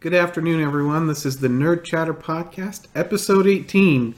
[0.00, 1.08] Good afternoon, everyone.
[1.08, 4.14] This is the Nerd Chatter Podcast, episode 18.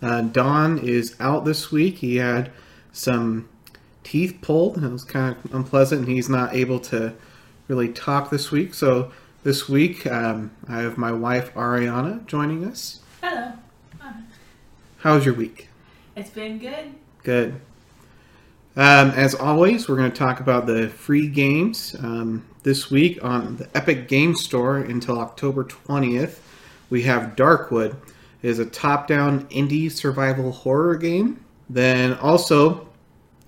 [0.00, 1.98] Uh, Don is out this week.
[1.98, 2.50] He had
[2.92, 3.46] some
[4.02, 7.12] teeth pulled, and it was kind of unpleasant, and he's not able to
[7.68, 8.72] really talk this week.
[8.72, 9.12] So,
[9.42, 13.00] this week, um, I have my wife, Ariana, joining us.
[13.22, 13.52] Hello.
[15.00, 15.68] How was your week?
[16.16, 16.94] It's been good.
[17.22, 17.60] Good.
[18.78, 23.56] Um, as always, we're going to talk about the free games um, this week on
[23.56, 26.38] the Epic Game Store until October 20th.
[26.88, 27.96] We have Darkwood.
[28.40, 31.44] It is a top-down indie survival horror game.
[31.68, 32.88] Then also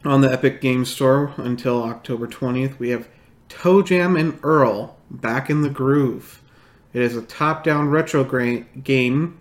[0.05, 3.07] on the Epic Game Store until October 20th, we have
[3.49, 6.43] Toe Jam and Earl Back in the Groove.
[6.93, 9.39] It is a top-down retro gra- game,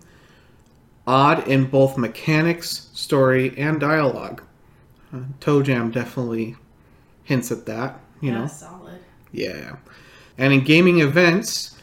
[1.04, 4.44] odd in both mechanics, story, and dialogue.
[5.12, 6.56] Uh, Toe Jam definitely
[7.24, 8.46] hints at that, you yeah, know.
[8.46, 9.00] solid.
[9.32, 9.76] Yeah.
[10.38, 11.78] And in gaming events,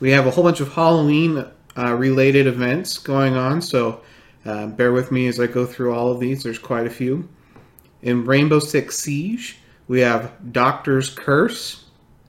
[0.00, 1.44] we have a whole bunch of Halloween
[1.76, 3.60] uh, related events going on.
[3.60, 4.00] So
[4.44, 6.42] uh, bear with me as I go through all of these.
[6.42, 7.28] There's quite a few.
[8.02, 11.84] In Rainbow Six Siege, we have Doktor's Curse,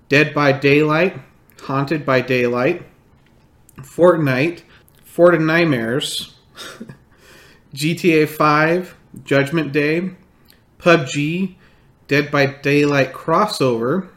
[0.10, 1.20] Dead by Daylight,
[1.62, 2.86] Haunted by Daylight,
[3.78, 4.62] Fortnite,
[5.04, 6.36] Fort of Nightmares,
[7.74, 10.12] GTA 5, Judgment Day,
[10.88, 11.56] PUBG,
[12.08, 14.08] Dead by Daylight crossover,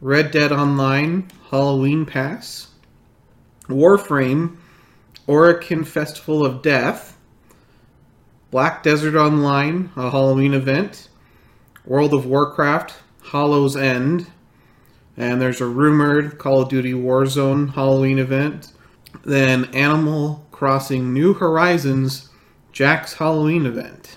[0.00, 2.68] Red Dead Online Halloween Pass,
[3.64, 4.56] Warframe,
[5.26, 7.18] Oregon Festival of Death,
[8.50, 11.10] Black Desert Online, a Halloween event,
[11.84, 14.28] World of Warcraft, Hollow's End,
[15.18, 18.72] and there's a rumored Call of Duty Warzone Halloween event,
[19.26, 22.30] then Animal Crossing New Horizons
[22.72, 24.16] Jack's Halloween event.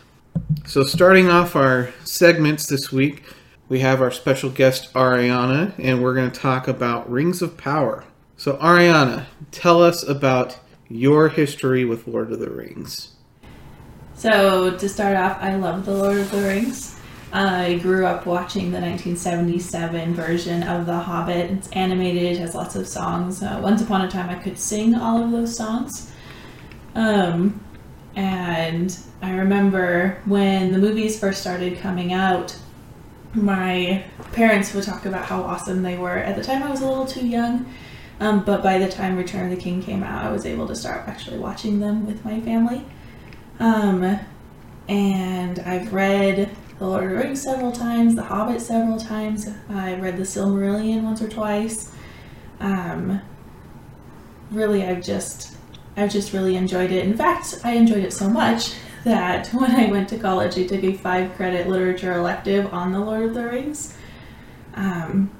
[0.65, 3.23] So, starting off our segments this week,
[3.69, 8.03] we have our special guest Ariana, and we're going to talk about Rings of Power.
[8.37, 13.15] So, Ariana, tell us about your history with Lord of the Rings.
[14.15, 16.99] So, to start off, I love The Lord of the Rings.
[17.33, 21.51] I grew up watching the 1977 version of The Hobbit.
[21.51, 23.43] It's animated, it has lots of songs.
[23.43, 26.11] Uh, once upon a time, I could sing all of those songs.
[26.95, 27.64] Um,
[28.15, 32.55] and I remember when the movies first started coming out,
[33.33, 36.17] my parents would talk about how awesome they were.
[36.17, 37.65] At the time, I was a little too young,
[38.19, 40.75] um, but by the time Return of the King came out, I was able to
[40.75, 42.85] start actually watching them with my family.
[43.59, 44.19] Um,
[44.87, 49.49] and I've read The Lord of the Rings several times, The Hobbit several times.
[49.69, 51.91] I read The Silmarillion once or twice.
[52.59, 53.21] Um,
[54.51, 55.54] really, I've just,
[55.97, 57.05] I've just really enjoyed it.
[57.05, 58.73] In fact, I enjoyed it so much
[59.03, 63.23] that when I went to college, I took a five-credit literature elective on The Lord
[63.23, 63.97] of the Rings.
[64.73, 65.31] Um,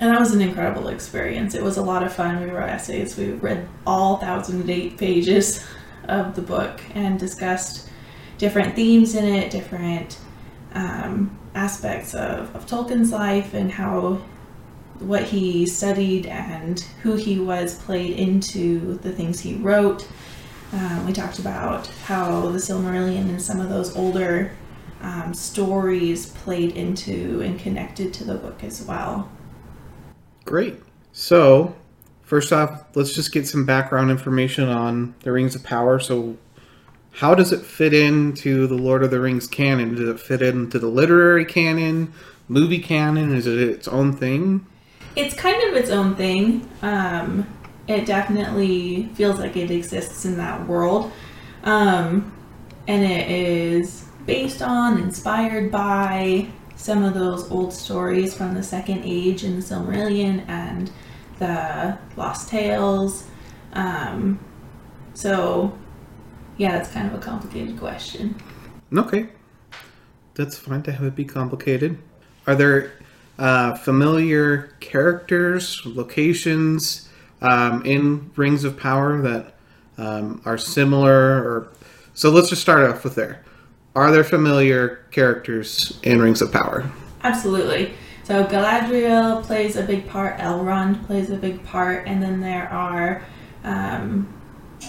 [0.00, 1.54] and that was an incredible experience.
[1.54, 2.42] It was a lot of fun.
[2.42, 3.16] We wrote essays.
[3.16, 5.64] We read all 1,008 pages
[6.08, 7.88] of the book and discussed
[8.38, 10.18] different themes in it, different
[10.72, 14.20] um, aspects of, of Tolkien's life and how
[15.00, 20.06] what he studied and who he was played into the things he wrote.
[20.72, 24.52] Um, we talked about how the Silmarillion and some of those older
[25.02, 29.30] um, stories played into and connected to the book as well.
[30.44, 30.80] Great.
[31.12, 31.76] So,
[32.22, 36.00] first off, let's just get some background information on the Rings of Power.
[36.00, 36.36] So,
[37.12, 39.94] how does it fit into the Lord of the Rings canon?
[39.94, 42.12] Does it fit into the literary canon,
[42.48, 43.32] movie canon?
[43.32, 44.66] Is it its own thing?
[45.16, 46.68] It's kind of its own thing.
[46.82, 47.46] Um,
[47.86, 51.12] it definitely feels like it exists in that world.
[51.62, 52.32] Um,
[52.86, 59.02] and it is based on, inspired by some of those old stories from the Second
[59.04, 60.90] Age in the Silmarillion and
[61.38, 63.24] the Lost Tales.
[63.72, 64.38] Um,
[65.14, 65.76] so,
[66.56, 68.34] yeah, that's kind of a complicated question.
[68.96, 69.28] Okay.
[70.34, 71.98] That's fine to have it be complicated.
[72.46, 72.92] Are there
[73.38, 77.08] uh, familiar characters, locations
[77.42, 79.54] um, in Rings of Power that
[79.98, 81.42] um, are similar?
[81.42, 81.68] Or
[82.14, 83.44] so let's just start off with there.
[83.94, 86.90] Are there familiar characters in Rings of Power?
[87.22, 87.94] Absolutely.
[88.24, 93.22] So Galadriel plays a big part, Elrond plays a big part, and then there are
[93.64, 94.32] um,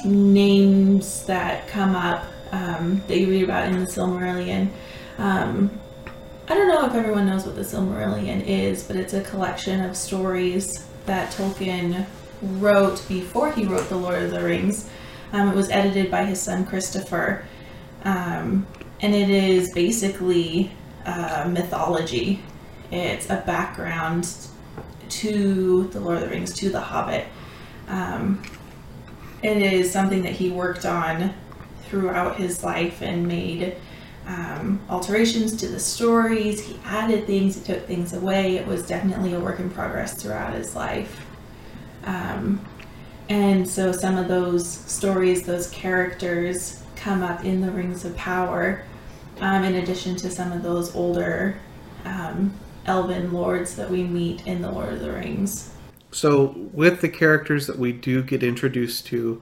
[0.05, 4.69] names that come up um, that you read about in the Silmarillion.
[5.17, 5.69] Um,
[6.47, 9.97] I don't know if everyone knows what the Silmarillion is, but it's a collection of
[9.97, 12.05] stories that Tolkien
[12.39, 14.87] wrote before he wrote The Lord of the Rings.
[15.33, 17.45] Um, it was edited by his son Christopher,
[18.03, 18.67] um,
[19.01, 20.69] and it is basically
[21.07, 22.43] uh, mythology.
[22.91, 24.31] It's a background
[25.09, 27.25] to The Lord of the Rings, to The Hobbit.
[27.87, 28.43] Um,
[29.41, 31.33] it is something that he worked on
[31.85, 33.77] throughout his life and made
[34.27, 36.61] um, alterations to the stories.
[36.61, 38.57] He added things, he took things away.
[38.57, 41.25] It was definitely a work in progress throughout his life.
[42.05, 42.65] Um,
[43.29, 48.83] and so some of those stories, those characters, come up in the Rings of Power,
[49.41, 51.59] um, in addition to some of those older
[52.05, 52.53] um,
[52.85, 55.71] elven lords that we meet in the Lord of the Rings.
[56.11, 59.41] So, with the characters that we do get introduced to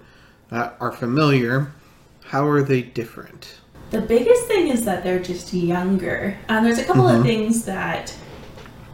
[0.50, 1.72] that are familiar,
[2.26, 3.60] how are they different?
[3.94, 6.36] The biggest thing is that they're just younger.
[6.50, 7.20] Um, there's a couple Mhm.
[7.20, 8.12] of things that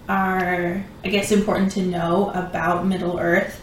[0.10, 3.62] are, I guess, important to know about Middle Earth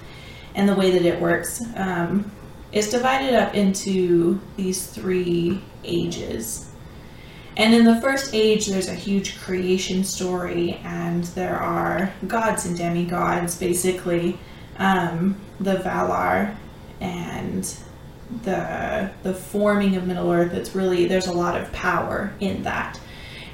[0.55, 1.63] and the way that it works.
[1.77, 2.31] Um,
[2.73, 6.69] it's divided up into these three ages.
[7.59, 12.75] And in the first age, there's a huge creation story, and there are gods and
[12.79, 14.39] demigods, basically,
[14.79, 16.53] um, the Valar,
[16.99, 17.69] and
[18.43, 20.53] the the forming of Middle Earth.
[20.53, 23.01] It's really there's a lot of power in that.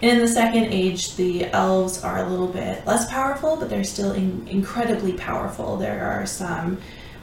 [0.01, 3.85] And in the second age, the elves are a little bit less powerful, but they're
[3.85, 5.77] still in, incredibly powerful.
[5.77, 6.79] There are some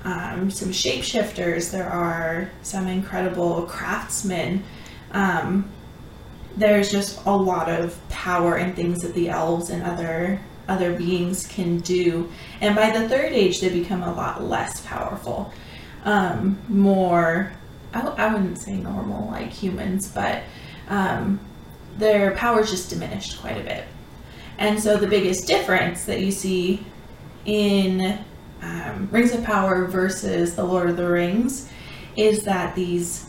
[0.06, 1.72] um, some shapeshifters.
[1.72, 4.64] There are some incredible craftsmen.
[5.12, 5.70] Um,
[6.56, 11.48] there's just a lot of power and things that the elves and other other beings
[11.48, 12.30] can do.
[12.62, 15.52] And by the third age, they become a lot less powerful,
[16.06, 17.52] um, more.
[17.94, 20.44] I, I wouldn't say normal like humans, but
[20.88, 21.40] um,
[21.98, 23.86] their power's just diminished quite a bit.
[24.58, 26.86] And so the biggest difference that you see
[27.46, 28.20] in
[28.62, 31.70] um, Rings of Power versus The Lord of the Rings
[32.18, 33.26] is that these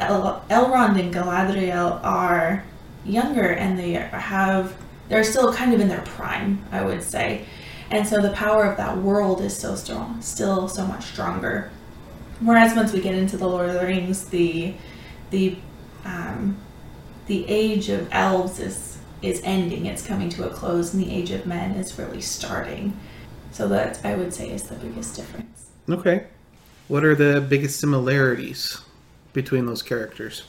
[0.00, 2.64] El- Elrond and Galadriel are
[3.04, 4.76] younger and they have
[5.08, 7.44] they're still kind of in their prime, I would say.
[7.90, 11.70] And so the power of that world is so strong, still so much stronger.
[12.40, 14.74] Whereas once we get into the Lord of the Rings, the
[15.30, 15.56] the
[16.04, 16.56] um,
[17.26, 19.86] the age of elves is is ending.
[19.86, 22.98] It's coming to a close, and the age of men is really starting.
[23.52, 25.70] So that I would say is the biggest difference.
[25.88, 26.26] Okay.
[26.88, 28.80] What are the biggest similarities
[29.32, 30.44] between those characters?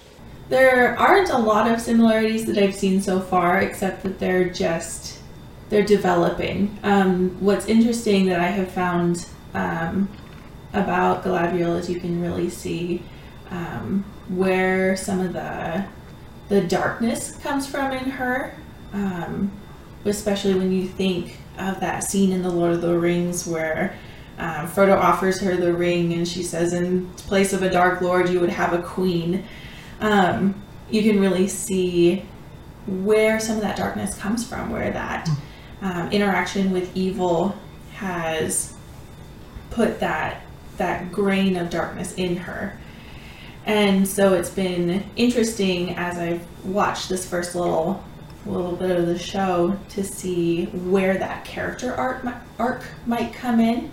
[0.49, 5.19] There aren't a lot of similarities that I've seen so far, except that they're just
[5.69, 6.77] they're developing.
[6.83, 10.09] Um, what's interesting that I have found um,
[10.73, 13.03] about Galadriel is you can really see
[13.50, 15.85] um, where some of the
[16.50, 18.53] the darkness comes from in her,
[18.91, 19.50] um,
[20.03, 23.95] especially when you think of that scene in the Lord of the Rings where.
[24.38, 28.27] Um, Frodo offers her the ring, and she says, "In place of a dark lord,
[28.27, 29.44] you would have a queen."
[30.01, 32.25] um, you can really see
[32.88, 35.29] where some of that darkness comes from, where that
[35.81, 37.56] um, interaction with evil
[37.94, 38.74] has
[39.69, 40.44] put that
[40.81, 42.75] that grain of darkness in her.
[43.68, 48.04] And so it's been interesting as I've watched this first little
[48.48, 52.25] little bit of the show to see where that character arc
[52.57, 53.92] arc might come in.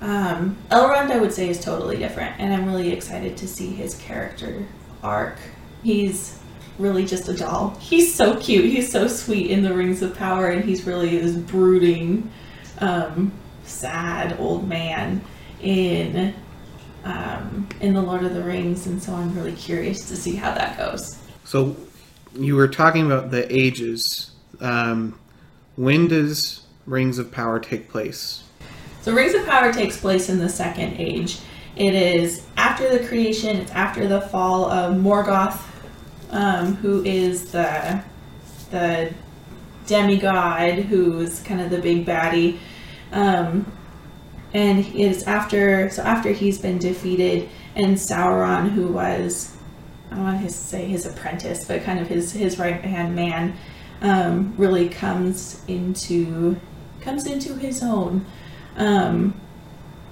[0.00, 3.96] Um, Elrond, I would say, is totally different, and I'm really excited to see his
[3.96, 4.64] character
[5.02, 5.38] arc.
[5.82, 6.38] He's
[6.78, 7.70] really just a doll.
[7.80, 8.66] He's so cute.
[8.66, 12.30] He's so sweet in the Rings of Power, and he's really this brooding,
[12.78, 13.32] um,
[13.64, 15.20] sad old man
[15.62, 16.34] in
[17.04, 18.86] um, in the Lord of the Rings.
[18.86, 21.18] And so I'm really curious to see how that goes.
[21.44, 21.76] So,
[22.34, 24.30] you were talking about the ages.
[24.60, 25.18] Um,
[25.76, 28.44] when does Rings of Power take place?
[29.02, 31.40] So Rings of Power takes place in the Second Age.
[31.76, 33.56] It is after the creation.
[33.56, 35.60] It's after the fall of Morgoth,
[36.30, 38.02] um, who is the
[38.70, 39.12] the
[39.86, 42.58] demigod, who's kind of the big baddie.
[43.10, 43.70] Um,
[44.54, 49.56] and it's after so after he's been defeated, and Sauron, who was
[50.10, 53.56] I don't want to say his apprentice, but kind of his his right hand man,
[54.02, 56.56] um, really comes into
[57.00, 58.26] comes into his own.
[58.76, 59.40] Um,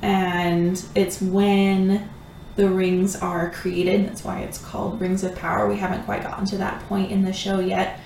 [0.03, 2.09] and it's when
[2.57, 4.07] the rings are created.
[4.09, 5.69] That's why it's called Rings of Power.
[5.69, 8.01] We haven't quite gotten to that point in the show yet.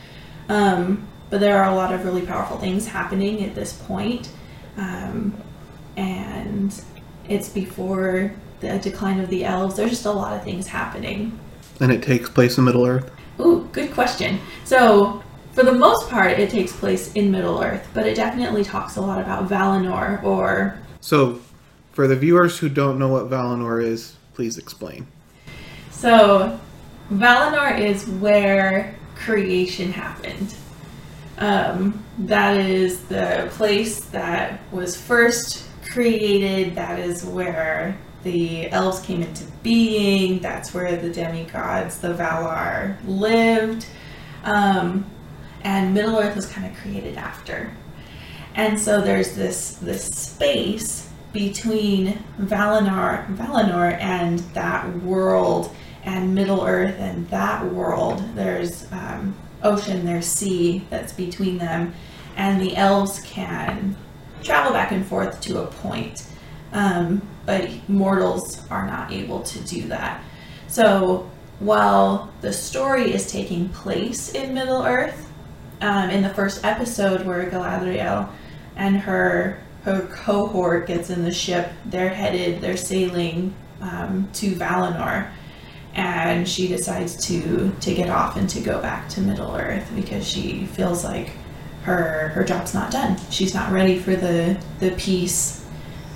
[0.49, 4.31] Um, but there are a lot of really powerful things happening at this point.
[4.76, 5.35] Um,
[5.97, 6.83] and
[7.29, 9.77] it's before the decline of the elves.
[9.77, 11.39] There's just a lot of things happening.
[11.81, 13.11] And it takes place in Middle Earth?
[13.41, 14.39] Ooh, good question.
[14.65, 15.23] So,
[15.53, 19.01] for the most part, it takes place in Middle Earth, but it definitely talks a
[19.01, 21.41] lot about Valinor or So,
[21.93, 25.07] for the viewers who don't know what Valinor is, please explain.
[25.91, 26.59] So,
[27.13, 30.55] Valinor is where creation happened.
[31.39, 36.75] Um, that is the place that was first created.
[36.75, 40.41] That is where the elves came into being.
[40.41, 43.87] That's where the demigods, the Valar, lived.
[44.45, 45.07] Um,
[45.62, 47.73] and Middle Earth was kind of created after.
[48.55, 55.75] And so there's this this space between Valinor, Valinor and that world
[56.05, 58.23] and Middle Earth and that world.
[58.37, 61.95] There's um, ocean, there's sea that's between them,
[62.37, 63.97] and the elves can
[64.45, 66.27] travel back and forth to a point.
[66.73, 70.23] Um, but mortals are not able to do that.
[70.69, 75.31] So while the story is taking place in Middle Earth,
[75.81, 78.29] um, in the first episode where Galadriel
[78.77, 85.31] and her her cohort gets in the ship, they're headed, they're sailing um, to Valinor,
[85.95, 90.27] and she decides to to get off and to go back to Middle Earth because
[90.27, 91.33] she feels like
[91.85, 93.19] her her job's not done.
[93.31, 95.64] She's not ready for the the peace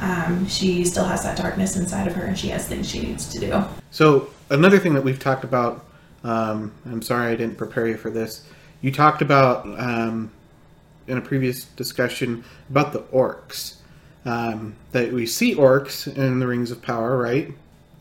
[0.00, 3.28] um, she still has that darkness inside of her and she has things she needs
[3.32, 3.64] to do.
[3.90, 5.84] So, another thing that we've talked about,
[6.24, 8.44] um, I'm sorry I didn't prepare you for this.
[8.80, 10.30] You talked about um,
[11.08, 13.74] in a previous discussion about the orcs.
[14.24, 17.50] Um, that we see orcs in the Rings of Power, right?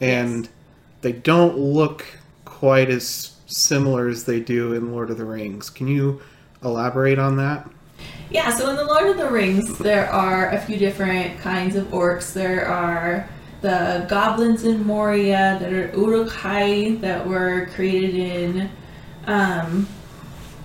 [0.02, 0.54] And yes.
[1.02, 2.06] they don't look
[2.44, 5.70] quite as similar as they do in Lord of the Rings.
[5.70, 6.22] Can you
[6.64, 7.70] elaborate on that?
[8.30, 11.88] Yeah, so in the Lord of the Rings, there are a few different kinds of
[11.88, 12.34] orcs.
[12.34, 13.28] There are
[13.62, 18.70] the goblins in Moria that are Uruk-hai that were created in
[19.26, 19.88] um,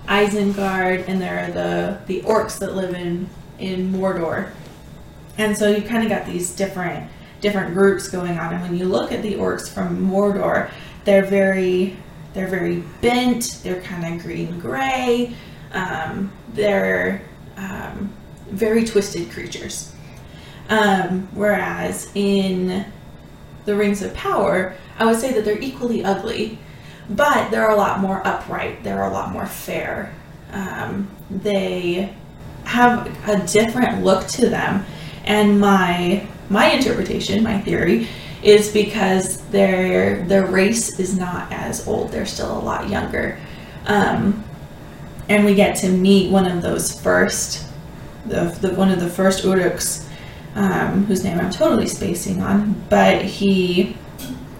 [0.07, 4.51] Isengard, and there are the, the orcs that live in, in Mordor.
[5.37, 7.09] And so you kind of got these different
[7.43, 8.53] different groups going on.
[8.53, 10.71] And when you look at the orcs from Mordor,
[11.03, 11.97] they're very
[12.33, 13.59] they're very bent.
[13.63, 15.35] They're kind of green gray.
[15.73, 17.21] Um, they're
[17.57, 18.13] um,
[18.49, 19.93] very twisted creatures.
[20.69, 22.85] Um, whereas in
[23.65, 26.59] the Rings of Power, I would say that they're equally ugly,
[27.09, 28.83] but they're a lot more upright.
[28.83, 30.13] They're a lot more fair.
[30.51, 32.13] Um, they
[32.65, 34.85] have a different look to them,
[35.25, 38.07] and my my interpretation, my theory,
[38.41, 42.11] is because their their race is not as old.
[42.11, 43.39] They're still a lot younger.
[43.85, 44.43] Um,
[45.29, 47.65] and we get to meet one of those first,
[48.25, 50.07] the, the one of the first Uruks,
[50.55, 53.95] um, whose name I'm totally spacing on, but he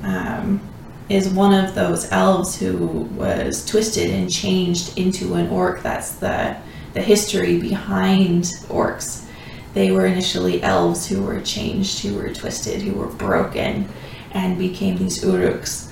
[0.04, 0.62] um,
[1.10, 5.84] is one of those elves who was twisted and changed into an orc.
[5.84, 6.58] That's the
[6.94, 9.26] the history behind orcs.
[9.74, 13.90] They were initially elves who were changed, who were twisted, who were broken,
[14.32, 15.92] and became these Uruks.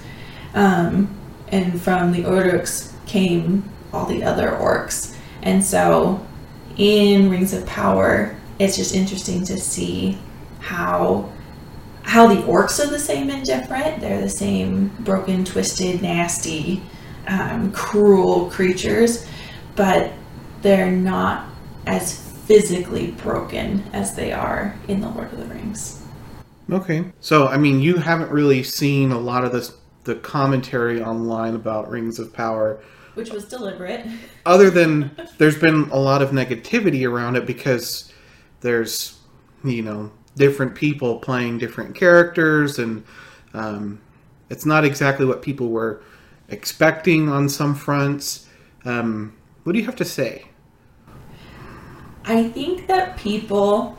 [0.54, 1.10] Um,
[1.48, 3.64] and from the Uruks came
[3.94, 5.16] all the other orcs.
[5.42, 6.26] And so
[6.78, 10.18] in Rings of Power, it's just interesting to see
[10.60, 11.30] how
[12.04, 14.02] how the orcs are the same and different.
[14.02, 16.82] They're the same broken, twisted, nasty,
[17.28, 19.26] um, cruel creatures,
[19.76, 20.12] but
[20.62, 21.48] they're not
[21.86, 26.04] as physically broken as they are in the Lord of the Rings.
[26.72, 31.54] Okay, so I mean, you haven't really seen a lot of this the commentary online
[31.54, 32.80] about Rings of Power
[33.14, 34.06] which was deliberate.
[34.46, 38.12] Other than there's been a lot of negativity around it because
[38.62, 39.20] there's,
[39.64, 43.04] you know, different people playing different characters, and
[43.54, 44.02] um,
[44.50, 46.02] it's not exactly what people were
[46.50, 48.48] expecting on some fronts.
[48.86, 50.48] Um, what do you have to say?
[52.26, 53.98] I think that people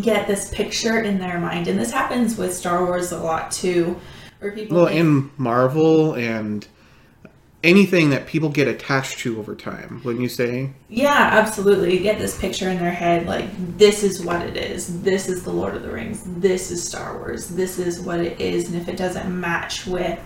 [0.00, 3.98] get this picture in their mind, and this happens with Star Wars a lot too,
[4.40, 4.76] where people.
[4.76, 6.66] Well, in Marvel and
[7.64, 10.70] anything that people get attached to over time wouldn't you say?
[10.88, 11.94] Yeah absolutely.
[11.96, 15.02] You get this picture in their head like this is what it is.
[15.02, 16.22] This is the lord of the rings.
[16.26, 17.48] This is star wars.
[17.48, 18.68] This is what it is.
[18.68, 20.20] And if it doesn't match with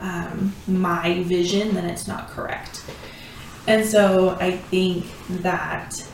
[0.00, 2.84] um, my vision then it's not correct.
[3.66, 5.06] And so i think
[5.42, 6.06] that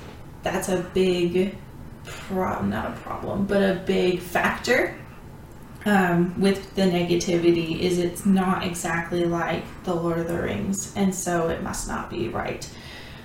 [0.43, 1.57] that's a big
[2.05, 4.97] problem not a problem but a big factor
[5.87, 11.14] um, with the negativity is it's not exactly like the Lord of the Rings, and
[11.14, 12.68] so it must not be right.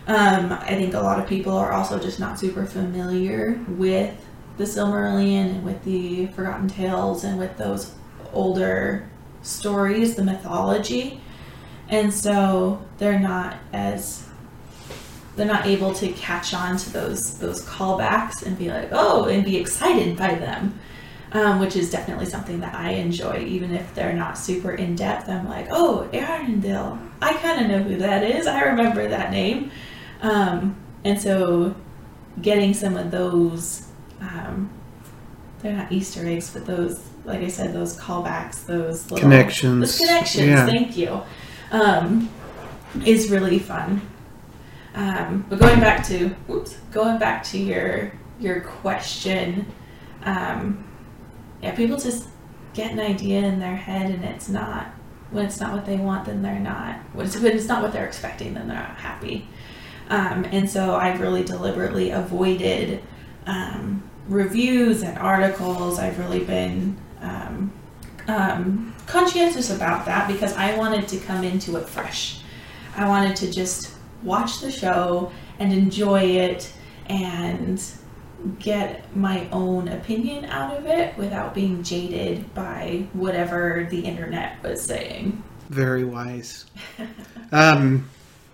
[0.07, 4.15] Um, I think a lot of people are also just not super familiar with
[4.57, 7.93] the Silmarillion and with the Forgotten Tales and with those
[8.31, 9.09] older
[9.41, 11.21] stories, the mythology,
[11.89, 14.27] and so they're not as
[15.35, 19.43] they're not able to catch on to those those callbacks and be like, oh, and
[19.43, 20.79] be excited by them
[21.35, 25.27] um, which is definitely something that I enjoy, even if they're not super in depth.
[25.27, 28.47] I'm like, oh, Arendelle, I kind of know who that is.
[28.47, 29.71] I remember that name.
[30.21, 31.75] Um, and so
[32.41, 33.87] getting some of those
[34.21, 34.69] um,
[35.59, 39.79] they're not Easter eggs, but those, like I said, those callbacks, those little, Connections.
[39.79, 40.47] those connections.
[40.47, 40.65] Yeah.
[40.65, 41.21] Thank you.
[41.71, 42.29] Um,
[43.03, 44.01] is really fun.
[44.93, 49.65] Um, but going back to, whoops, going back to your your question,
[50.23, 50.85] um,
[51.65, 52.27] yeah, people just
[52.75, 54.87] get an idea in their head, and it's not
[55.31, 56.97] when it's not what they want, then they're not.
[57.13, 59.47] When it's, when it's not what they're expecting, then they're not happy.
[60.09, 63.01] Um, and so I've really deliberately avoided
[63.47, 65.97] um, reviews and articles.
[65.97, 67.73] I've really been um,
[68.27, 72.41] um, conscientious about that because I wanted to come into it fresh.
[72.95, 76.71] I wanted to just watch the show and enjoy it
[77.07, 77.83] and
[78.59, 84.81] get my own opinion out of it without being jaded by whatever the internet was
[84.81, 85.43] saying.
[85.69, 86.65] Very wise.
[87.51, 88.09] um,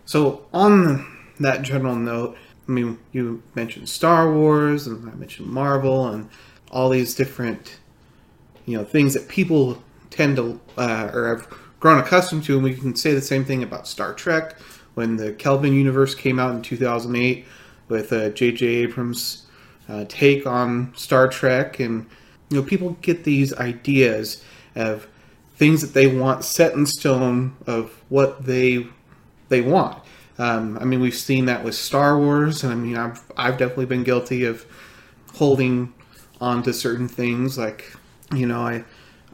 [0.05, 1.05] so on
[1.39, 6.29] that general note, I mean, you mentioned Star Wars, and I mentioned Marvel, and
[6.71, 7.79] all these different,
[8.65, 11.47] you know, things that people tend to uh, or have
[11.79, 14.57] grown accustomed to, and we can say the same thing about Star Trek
[14.93, 17.45] when the Kelvin universe came out in 2008
[17.87, 18.65] with uh, J.J.
[18.65, 19.47] Abrams'
[19.89, 22.05] uh, take on Star Trek, and
[22.49, 24.43] you know, people get these ideas
[24.75, 25.07] of
[25.55, 28.87] things that they want set in stone of what they
[29.49, 30.01] they want.
[30.39, 33.85] Um, I mean, we've seen that with Star Wars, and I mean, I've I've definitely
[33.85, 34.65] been guilty of
[35.35, 35.93] holding
[36.39, 37.57] on to certain things.
[37.57, 37.93] Like,
[38.33, 38.83] you know, I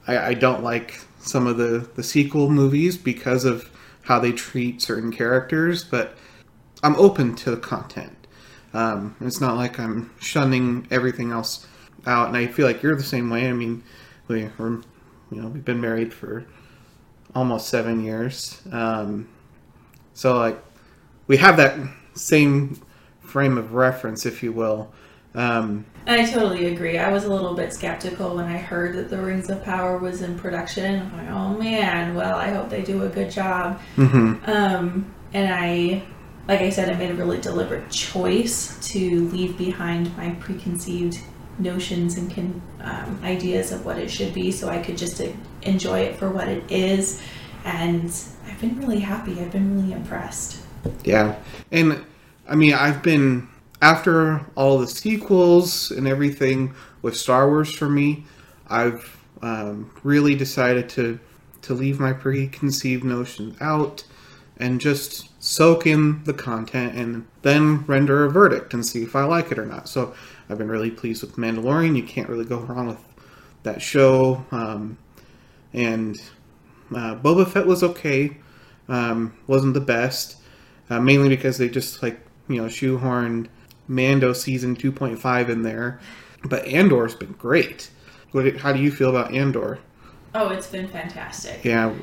[0.05, 3.69] I, I don't like some of the the sequel movies because of
[4.01, 6.17] how they treat certain characters, but
[6.83, 8.16] I'm open to the content.
[8.77, 11.65] Um, it's not like I'm shunning everything else
[12.05, 13.49] out, and I feel like you're the same way.
[13.49, 13.83] I mean,
[14.27, 14.81] we, we're,
[15.31, 16.45] you know, we've been married for
[17.33, 19.27] almost seven years, um,
[20.13, 20.57] so like
[21.27, 21.77] we have that
[22.13, 22.79] same
[23.19, 24.91] frame of reference, if you will.
[25.33, 26.97] Um, I totally agree.
[26.97, 30.21] I was a little bit skeptical when I heard that The Rings of Power was
[30.21, 31.01] in production.
[31.01, 33.79] I'm like, oh man, well, I hope they do a good job.
[33.95, 34.47] mhm.
[34.47, 36.03] Um, and I,
[36.47, 41.19] like I said, I made a really deliberate choice to leave behind my preconceived
[41.59, 45.27] notions and um, ideas of what it should be so I could just uh,
[45.63, 47.21] enjoy it for what it is.
[47.65, 48.13] And
[48.45, 49.41] I've been really happy.
[49.41, 50.61] I've been really impressed.
[51.03, 51.35] Yeah,
[51.71, 52.05] and
[52.47, 53.49] I mean, I've been
[53.81, 58.25] after all the sequels and everything with Star Wars for me.
[58.67, 61.19] I've um, really decided to
[61.63, 64.05] to leave my preconceived notions out
[64.59, 69.23] and just soak in the content and then render a verdict and see if I
[69.23, 69.87] like it or not.
[69.87, 70.13] So
[70.49, 71.95] I've been really pleased with Mandalorian.
[71.95, 73.03] You can't really go wrong with
[73.63, 74.45] that show.
[74.51, 74.97] Um,
[75.73, 76.17] and
[76.91, 78.37] uh, Boba Fett was okay.
[78.89, 80.37] Um, wasn't the best
[80.89, 83.47] uh, mainly because they just like you know shoehorned
[83.87, 85.99] Mando season 2.5 in there.
[86.43, 87.89] But Andor's been great.
[88.31, 89.79] What, how do you feel about Andor?
[90.35, 91.63] Oh, it's been fantastic.
[91.63, 91.93] Yeah,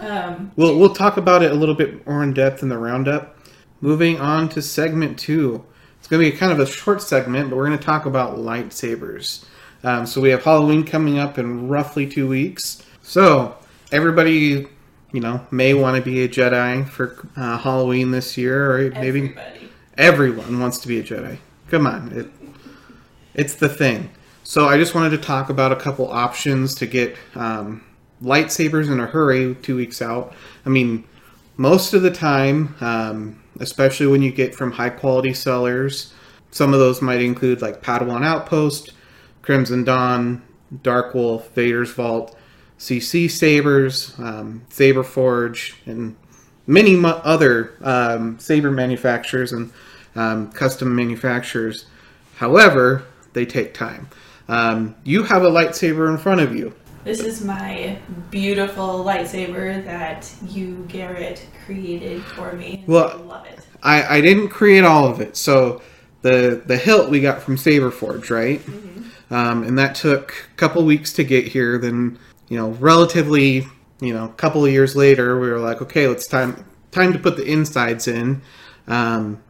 [0.00, 3.36] Um, we'll we'll talk about it a little bit more in depth in the roundup.
[3.80, 5.64] Moving on to segment two.
[5.98, 8.38] It's going to be kind of a short segment, but we're going to talk about
[8.38, 9.44] lightsabers.
[9.84, 12.82] Um, so we have Halloween coming up in roughly two weeks.
[13.02, 13.56] So
[13.92, 14.66] everybody,
[15.12, 19.20] you know, may want to be a Jedi for uh, Halloween this year, or maybe
[19.20, 19.68] everybody.
[19.96, 21.38] everyone wants to be a Jedi.
[21.68, 22.30] Come on, it,
[23.34, 24.10] it's the thing.
[24.42, 27.84] So I just wanted to talk about a couple options to get um,
[28.22, 30.34] lightsabers in a hurry two weeks out.
[30.64, 31.04] I mean,
[31.56, 36.12] most of the time, um, especially when you get from high quality sellers,
[36.50, 38.92] some of those might include like Padawan Outpost,
[39.42, 40.42] Crimson Dawn,
[40.82, 42.36] Dark Wolf, Vader's Vault,
[42.78, 46.16] CC Sabers, um, Saber Forge, and
[46.66, 49.72] many other um, saber manufacturers and
[50.14, 51.86] um, custom manufacturers.
[52.36, 54.08] However, they take time.
[54.48, 56.74] Um, you have a lightsaber in front of you.
[57.02, 57.98] This is my
[58.30, 62.84] beautiful lightsaber that you, Garrett, created for me.
[62.86, 63.66] Well- I love it.
[63.82, 65.36] I, I didn't create all of it.
[65.38, 65.80] So
[66.20, 68.60] the the hilt we got from Saberforge, right?
[69.30, 71.78] Um, and that took a couple weeks to get here.
[71.78, 72.18] Then
[72.50, 73.66] you know, relatively,
[74.00, 77.18] you know, a couple of years later, we were like, okay, let's time time to
[77.18, 78.42] put the insides in.
[78.86, 79.42] Um,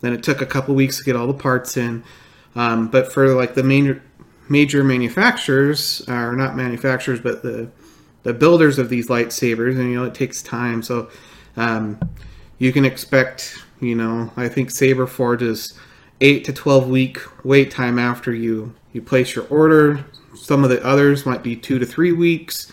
[0.00, 2.02] then it took a couple weeks to get all the parts in.
[2.56, 4.00] Um, but for like the main
[4.48, 7.68] major manufacturers, are not manufacturers, but the
[8.22, 10.82] the builders of these lightsabers, and you know, it takes time.
[10.82, 11.08] So
[11.56, 11.98] um,
[12.58, 15.74] you can expect, you know, I think Saber Forge is
[16.20, 20.04] eight to twelve week wait time after you you place your order.
[20.34, 22.72] Some of the others might be two to three weeks.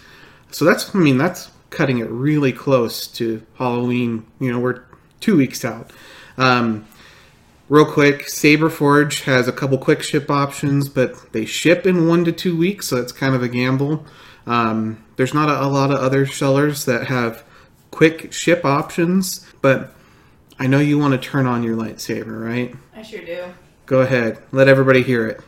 [0.51, 4.25] So that's, I mean, that's cutting it really close to Halloween.
[4.39, 4.83] You know, we're
[5.19, 5.91] two weeks out.
[6.37, 6.85] Um,
[7.69, 12.31] real quick, Saberforge has a couple quick ship options, but they ship in one to
[12.31, 14.05] two weeks, so it's kind of a gamble.
[14.45, 17.43] Um, there's not a, a lot of other sellers that have
[17.91, 19.93] quick ship options, but
[20.59, 22.75] I know you want to turn on your lightsaber, right?
[22.95, 23.45] I sure do.
[23.85, 25.41] Go ahead, let everybody hear it.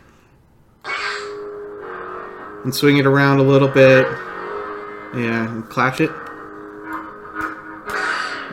[2.63, 4.05] And swing it around a little bit.
[5.15, 6.09] Yeah, and clash it.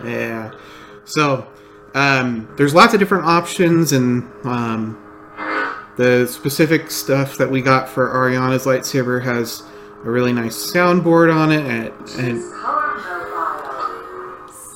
[0.05, 0.53] Yeah.
[1.05, 1.52] So,
[1.94, 4.98] um, there's lots of different options, and um,
[5.96, 9.62] the specific stuff that we got for Ariana's lightsaber has
[10.05, 12.42] a really nice soundboard on it, and, and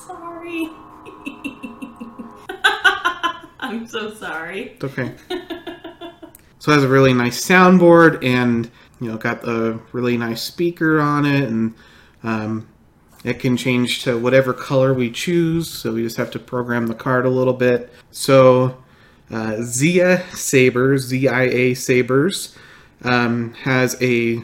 [0.05, 0.69] Sorry.
[3.59, 4.77] I'm so sorry.
[4.79, 5.13] it's okay.
[6.59, 8.69] so it has a really nice soundboard, and
[9.01, 11.73] you know, got a really nice speaker on it, and
[12.23, 12.67] um,
[13.23, 15.69] it can change to whatever color we choose.
[15.69, 17.91] So we just have to program the card a little bit.
[18.11, 18.77] So
[19.31, 22.55] uh, Zia Sabers, Z-I-A Sabers,
[23.03, 24.43] um, has a.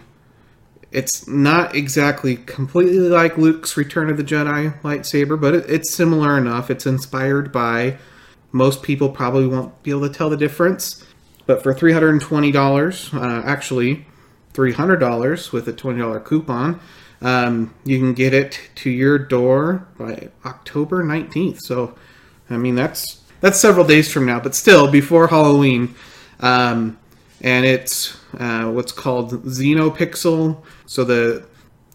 [0.92, 6.38] It's not exactly completely like Luke's Return of the Jedi lightsaber, but it, it's similar
[6.38, 6.70] enough.
[6.70, 7.98] It's inspired by.
[8.52, 11.04] Most people probably won't be able to tell the difference,
[11.48, 14.06] but for three hundred and twenty dollars, uh, actually
[14.54, 16.80] three hundred dollars with a twenty dollar coupon,
[17.24, 21.60] um, you can get it to your door by October nineteenth.
[21.62, 21.96] So,
[22.50, 25.96] I mean that's that's several days from now, but still before Halloween.
[26.40, 27.00] Um,
[27.42, 30.64] and it's uh, what's called Xenopixel.
[30.86, 31.46] So the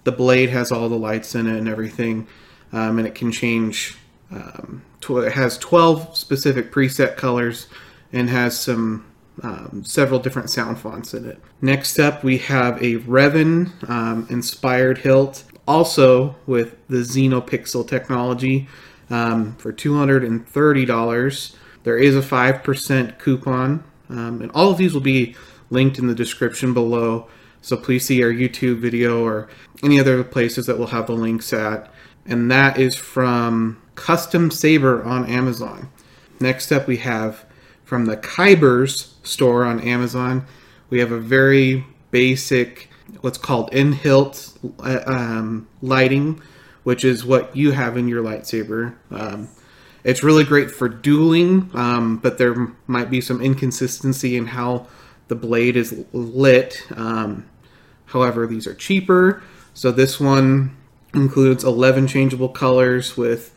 [0.05, 2.27] the blade has all the lights in it and everything,
[2.73, 3.97] um, and it can change.
[4.31, 7.67] Um, tw- it has twelve specific preset colors
[8.13, 9.05] and has some
[9.43, 11.41] um, several different sound fonts in it.
[11.61, 18.69] Next up, we have a Revan um, inspired hilt, also with the Xenopixel technology,
[19.11, 21.57] um, for two hundred and thirty dollars.
[21.85, 25.37] There is a five percent coupon, um, and all of these will be
[25.71, 27.29] linked in the description below.
[27.61, 29.49] So please see our YouTube video or
[29.83, 31.93] any other places that we'll have the links at.
[32.25, 35.91] And that is from Custom Saber on Amazon.
[36.41, 37.45] Next up, we have
[37.89, 40.45] from the Kybers store on Amazon.
[40.91, 42.91] We have a very basic,
[43.23, 46.39] what's called in hilt uh, um, lighting,
[46.83, 48.95] which is what you have in your lightsaber.
[49.11, 49.49] Um,
[50.05, 54.87] it's really great for dueling, um, but there might be some inconsistency in how
[55.29, 56.83] the blade is lit.
[56.95, 57.49] Um,
[58.05, 59.43] however, these are cheaper.
[59.73, 60.77] So this one
[61.15, 63.55] includes 11 changeable colors with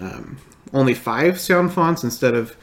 [0.00, 0.38] um,
[0.72, 2.56] only five sound fonts instead of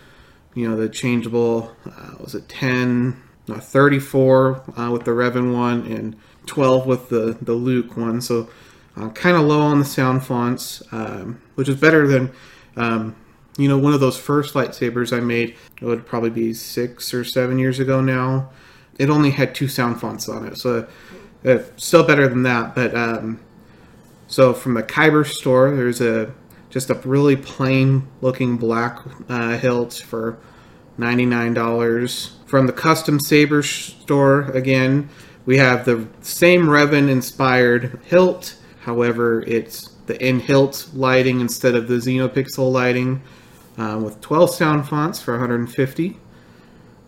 [0.56, 5.86] you know the changeable uh, was it 10 no, 34 uh, with the Revan one
[5.86, 6.16] and
[6.48, 8.22] 12 with the the Luke one.
[8.22, 8.50] So
[8.98, 12.32] uh, kind of low on the sound fonts um, which is better than
[12.76, 13.16] um,
[13.58, 17.24] you know one of those first lightsabers I made it would probably be six or
[17.24, 18.50] seven years ago now.
[18.98, 20.88] It only had two sound fonts on it so
[21.44, 23.40] uh, still better than that but um,
[24.28, 26.34] so from the Kyber store there's a
[26.76, 30.38] just a really plain looking black uh, hilt for
[31.00, 35.10] $99 from the custom saber store again
[35.46, 38.58] we have the same revan inspired hilt.
[38.82, 43.22] However it's the in hilt lighting instead of the xenopixel lighting
[43.78, 46.18] uh, with 12 sound fonts for 150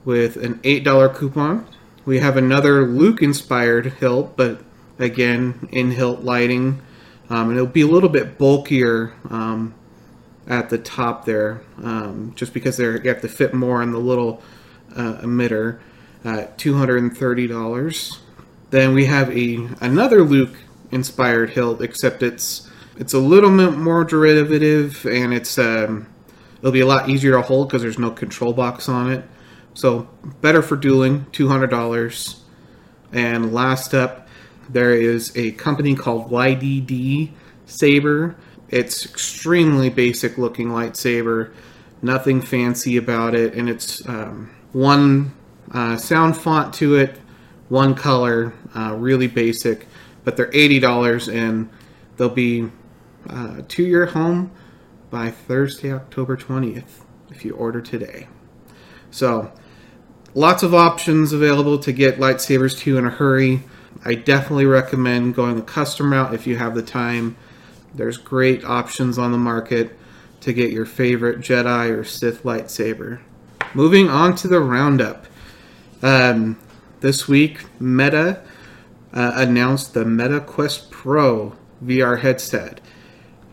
[0.05, 1.67] with an $8 coupon.
[2.05, 4.61] We have another luke inspired hilt but
[4.97, 6.81] again in hilt lighting
[7.29, 9.73] um, and it'll be a little bit bulkier um,
[10.47, 13.99] at the top there, um, just because they're you have to fit more on the
[13.99, 14.41] little
[14.95, 15.79] uh, emitter.
[16.25, 18.19] At two hundred and thirty dollars.
[18.71, 20.55] Then we have a another Luke
[20.91, 26.07] inspired hilt, except it's it's a little bit more derivative, and it's um,
[26.57, 29.23] it'll be a lot easier to hold because there's no control box on it.
[29.73, 30.09] So
[30.41, 32.41] better for dueling, two hundred dollars.
[33.13, 34.26] And last up,
[34.69, 37.31] there is a company called YDD
[37.65, 38.35] Saber.
[38.69, 41.53] It's extremely basic looking lightsaber,
[42.01, 45.33] nothing fancy about it, and it's um, one
[45.71, 47.17] uh, sound font to it,
[47.69, 49.87] one color, uh, really basic.
[50.23, 51.69] But they're eighty dollars, and
[52.17, 52.69] they'll be
[53.29, 54.51] uh, to your home
[55.09, 58.27] by Thursday, October twentieth, if you order today.
[59.09, 59.53] So,
[60.33, 63.63] lots of options available to get lightsabers to in a hurry.
[64.05, 67.35] I definitely recommend going the custom route if you have the time.
[67.93, 69.97] There's great options on the market
[70.41, 73.19] to get your favorite Jedi or Sith lightsaber.
[73.73, 75.25] Moving on to the roundup.
[76.01, 76.57] Um,
[76.99, 78.41] this week, Meta
[79.13, 82.81] uh, announced the Meta Quest Pro VR headset.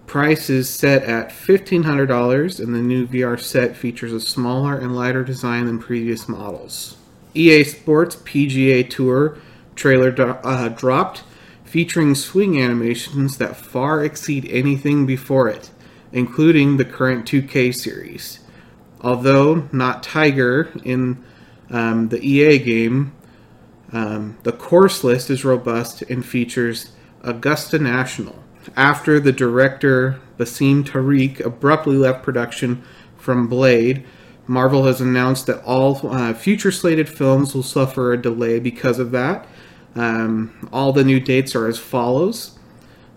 [0.06, 5.24] price is set at $1,500, and the new VR set features a smaller and lighter
[5.24, 6.96] design than previous models.
[7.34, 9.38] EA Sports PGA Tour
[9.74, 11.22] trailer uh, dropped,
[11.64, 15.70] featuring swing animations that far exceed anything before it,
[16.12, 18.40] including the current 2K series.
[19.00, 21.22] Although not Tiger in
[21.70, 23.12] um, the EA game,
[23.92, 28.42] um, the course list is robust and features Augusta National.
[28.76, 32.82] After the director Bassam Tariq abruptly left production
[33.16, 34.04] from Blade,
[34.46, 39.10] Marvel has announced that all uh, future slated films will suffer a delay because of
[39.12, 39.46] that.
[39.94, 42.58] Um, all the new dates are as follows.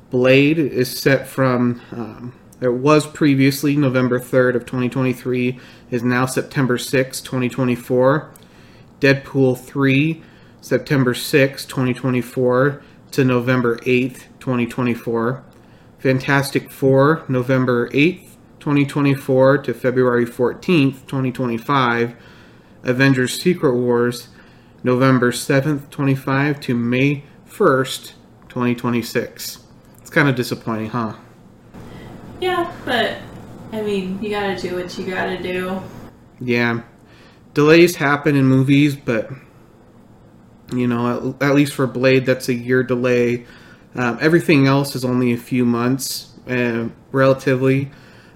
[0.09, 5.59] Blade is set from um, it was previously November 3rd of 2023
[5.91, 8.31] is now September 6, 2024.
[8.99, 10.23] Deadpool 3
[10.59, 15.43] September 6, 2024 to November 8th, 2024.
[15.99, 22.15] Fantastic Four November 8th, 2024 to February 14th, 2025.
[22.83, 24.29] Avengers Secret Wars
[24.87, 28.13] November 7th, 25 to May 1st,
[28.47, 29.59] 2026.
[29.99, 31.13] It's kind of disappointing, huh?
[32.39, 33.17] Yeah, but
[33.73, 35.81] I mean, you gotta do what you gotta do.
[36.39, 36.83] Yeah.
[37.53, 39.29] Delays happen in movies, but
[40.71, 43.45] you know, at, at least for Blade, that's a year delay.
[43.95, 47.91] Um, everything else is only a few months, uh, relatively.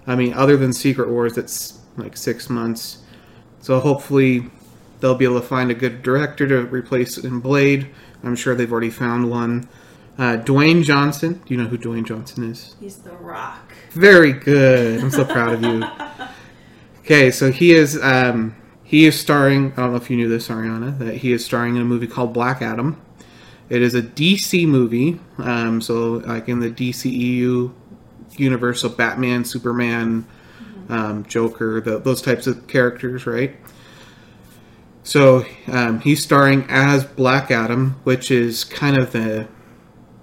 [0.05, 3.03] I mean, other than Secret Wars, it's like six months.
[3.61, 4.49] So hopefully,
[5.01, 7.89] they'll be able to find a good director to replace in Blade.
[8.23, 9.67] I'm sure they've already found one.
[10.17, 11.41] Uh, Dwayne Johnson.
[11.45, 12.75] Do you know who Dwayne Johnson is?
[12.79, 13.73] He's the rock.
[13.91, 15.01] Very good.
[15.01, 15.83] I'm so proud of you.
[17.03, 19.73] Okay, so he is um, he is starring.
[19.73, 22.05] I don't know if you knew this, Ariana, that he is starring in a movie
[22.05, 23.01] called Black Adam.
[23.69, 27.73] It is a DC movie, um, so like in the DCEU
[28.37, 30.25] universe of Batman, Superman,
[30.89, 33.55] um, Joker, the, those types of characters, right?
[35.03, 39.47] So um, he's starring as Black Adam, which is kind of the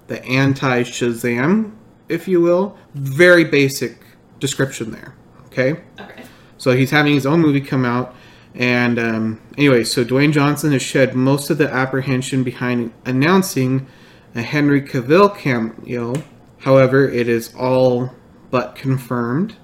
[0.07, 1.75] the anti Shazam,
[2.07, 2.77] if you will.
[2.95, 3.99] Very basic
[4.39, 5.15] description there.
[5.47, 5.81] Okay.
[5.99, 6.23] Okay.
[6.57, 8.15] So he's having his own movie come out.
[8.55, 13.87] And um, anyway, so Dwayne Johnson has shed most of the apprehension behind announcing
[14.33, 16.15] a Henry Cavill cameo.
[16.59, 18.13] However, it is all
[18.49, 19.55] but confirmed.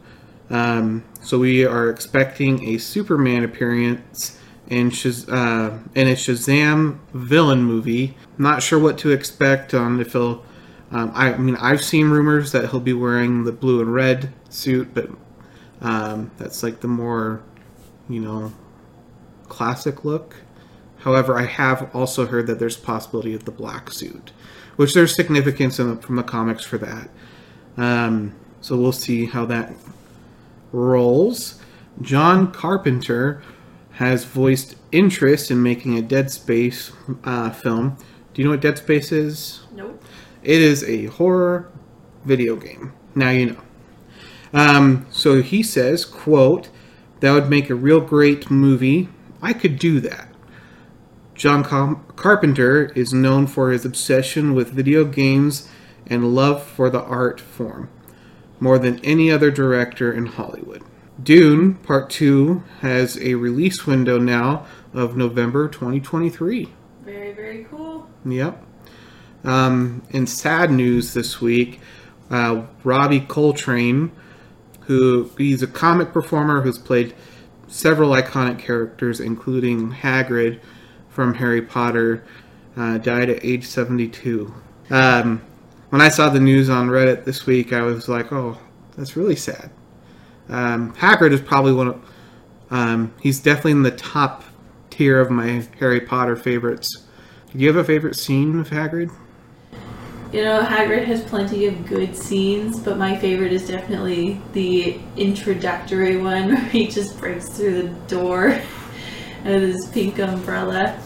[0.49, 7.63] Um, so we are expecting a Superman appearance in, Shaz- uh, in a Shazam villain
[7.63, 8.15] movie.
[8.37, 10.43] Not sure what to expect on if he'll.
[10.91, 14.93] Um, I, mean, I've seen rumors that he'll be wearing the blue and red suit,
[14.93, 15.09] but
[15.81, 17.41] um, that's like the more,
[18.07, 18.53] you know,
[19.49, 20.35] classic look.
[20.99, 24.31] However, I have also heard that there's possibility of the black suit,
[24.75, 27.09] which there's significance the, from the comics for that.
[27.77, 29.73] Um, so we'll see how that
[30.71, 31.61] rolls.
[32.01, 33.41] John Carpenter
[33.95, 36.91] has voiced interest in making a Dead Space
[37.23, 37.97] uh, film.
[38.33, 39.61] Do you know what Dead Space is?
[39.73, 40.03] Nope.
[40.43, 41.71] It is a horror
[42.25, 42.93] video game.
[43.15, 43.61] Now you know.
[44.53, 46.69] Um, so he says, "quote
[47.21, 49.09] That would make a real great movie.
[49.41, 50.27] I could do that."
[51.33, 55.69] John Car- Carpenter is known for his obsession with video games
[56.07, 57.89] and love for the art form,
[58.59, 60.83] more than any other director in Hollywood.
[61.21, 66.69] Dune Part 2 has a release window now of November 2023.
[67.03, 68.09] Very, very cool.
[68.25, 68.61] Yep.
[69.43, 71.79] Um, in sad news this week,
[72.29, 74.11] uh, Robbie Coltrane,
[74.81, 77.15] who he's a comic performer who's played
[77.67, 80.59] several iconic characters, including Hagrid
[81.09, 82.23] from Harry Potter,
[82.75, 84.53] uh, died at age 72.
[84.89, 85.41] Um,
[85.89, 88.57] when I saw the news on Reddit this week, I was like, oh,
[88.97, 89.69] that's really sad.
[90.49, 92.05] Um, Hagrid is probably one of,
[92.69, 94.43] um, he's definitely in the top
[94.89, 97.05] tier of my Harry Potter favorites.
[97.51, 99.11] Do you have a favorite scene of Hagrid?
[100.31, 106.17] You know, Hagrid has plenty of good scenes, but my favorite is definitely the introductory
[106.17, 108.47] one where he just breaks through the door
[109.45, 110.97] with his pink umbrella,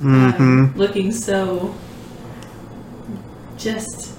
[0.00, 0.78] um, Mm-hmm.
[0.78, 1.74] looking so
[3.56, 4.14] just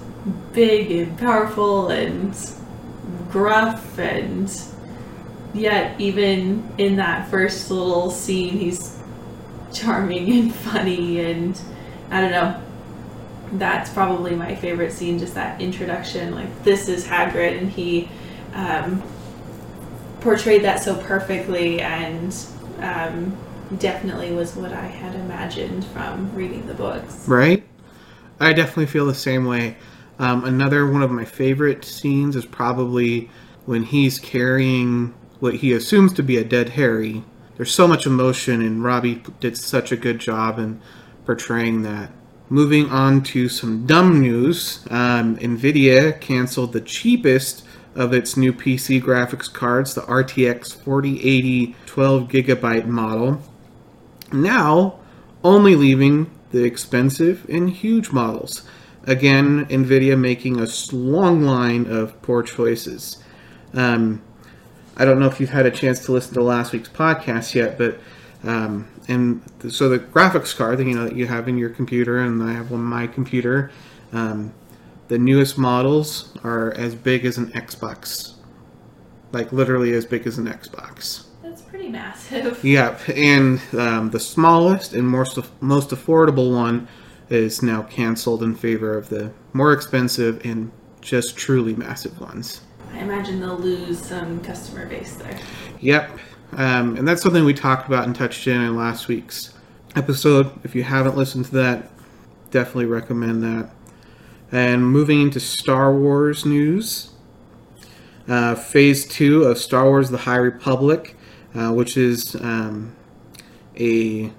[0.51, 2.35] big and powerful and
[3.37, 4.51] gruff, and
[5.53, 8.97] yet, even in that first little scene, he's
[9.73, 11.59] charming and funny, and
[12.09, 12.61] I don't know
[13.53, 18.09] that's probably my favorite scene just that introduction like this is hagrid and he
[18.53, 19.01] um,
[20.19, 22.35] portrayed that so perfectly and
[22.79, 23.33] um,
[23.77, 27.63] definitely was what i had imagined from reading the books Right?
[28.39, 29.77] I definitely feel the same way.
[30.19, 33.29] Um, another one of my favorite scenes is probably
[33.65, 37.23] when he's carrying what he assumes to be a dead Harry.
[37.55, 40.81] There's so much emotion, and Robbie did such a good job in
[41.25, 42.11] portraying that.
[42.49, 49.01] Moving on to some dumb news um, NVIDIA canceled the cheapest of its new PC
[49.01, 53.41] graphics cards, the RTX 4080 12 gigabyte model.
[54.31, 54.99] Now,
[55.43, 58.63] only leaving the expensive and huge models.
[59.07, 63.23] Again, NVIDIA making a long line of poor choices.
[63.73, 64.21] Um,
[64.97, 67.77] I don't know if you've had a chance to listen to last week's podcast yet,
[67.77, 67.99] but
[68.43, 72.19] um, and so the graphics card that you know that you have in your computer,
[72.19, 73.71] and I have on my computer.
[74.11, 74.53] Um,
[75.07, 78.33] the newest models are as big as an Xbox,
[79.31, 81.27] like literally as big as an Xbox.
[81.41, 82.61] That's pretty massive.
[82.61, 86.89] Yep, and um, the smallest and most most affordable one
[87.29, 92.61] is now canceled in favor of the more expensive and just truly massive ones.
[92.93, 95.37] I imagine they'll lose some customer base there.
[95.81, 96.17] Yep,
[96.53, 99.53] um, and that's something we talked about and touched in in last week's
[99.95, 100.51] episode.
[100.63, 101.91] If you haven't listened to that,
[102.51, 103.69] definitely recommend that.
[104.51, 107.11] And moving into Star Wars news,
[108.27, 111.17] uh, Phase 2 of Star Wars The High Republic,
[111.53, 112.95] uh, which is um,
[113.77, 114.31] a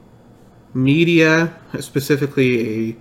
[0.75, 2.97] media, specifically a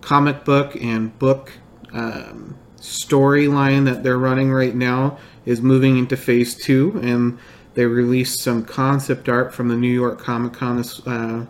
[0.00, 1.52] comic book and book
[1.92, 7.00] um, storyline that they're running right now, is moving into Phase 2.
[7.02, 7.38] And
[7.74, 11.46] they released some concept art from the New York Comic Con this uh,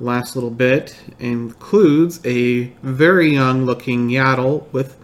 [0.00, 0.96] last little bit.
[1.18, 4.96] includes a very young looking Yaddle with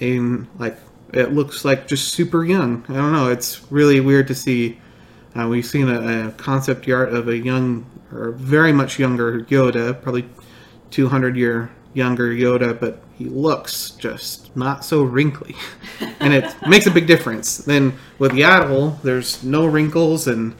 [0.00, 0.18] a,
[0.58, 0.78] like,
[1.12, 2.84] it looks like just super young.
[2.88, 3.28] I don't know.
[3.30, 4.80] It's really weird to see.
[5.36, 10.00] Uh, we've seen a, a, concept art of a young, or very much younger Yoda,
[10.00, 10.28] probably
[10.90, 15.56] 200 year younger Yoda, but he looks just not so wrinkly.
[16.20, 17.58] and it makes a big difference.
[17.58, 20.54] Then with Yaddle, there's no wrinkles and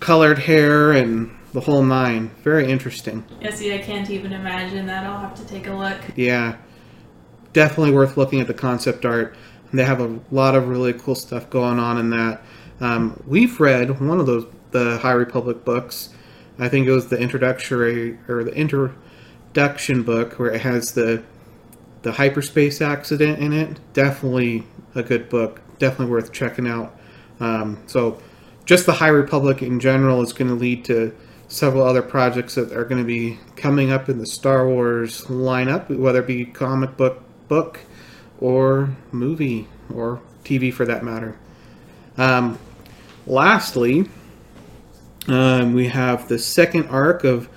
[0.00, 2.30] colored hair and the whole nine.
[2.42, 3.24] Very interesting.
[3.40, 5.04] Yeah, see, I can't even imagine that.
[5.04, 6.00] I'll have to take a look.
[6.16, 6.56] Yeah.
[7.52, 9.36] Definitely worth looking at the concept art.
[9.72, 12.42] They have a lot of really cool stuff going on in that.
[12.80, 16.10] Um, we've read one of those, the High Republic books.
[16.58, 21.22] I think it was the introductory or the introduction book where it has the
[22.02, 23.78] the hyperspace accident in it.
[23.92, 25.60] Definitely a good book.
[25.78, 26.98] Definitely worth checking out.
[27.40, 28.20] Um, so,
[28.64, 31.14] just the High Republic in general is going to lead to
[31.48, 35.96] several other projects that are going to be coming up in the Star Wars lineup,
[35.96, 37.80] whether it be comic book, book,
[38.40, 41.36] or movie, or TV for that matter.
[42.16, 42.58] Um,
[43.26, 44.08] lastly,
[45.28, 47.48] um, we have the second arc of